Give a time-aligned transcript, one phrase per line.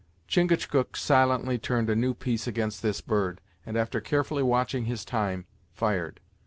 [0.27, 5.45] Chingachgook silently turned a new piece against this bird, and after carefully watching his time,
[5.75, 6.19] fired.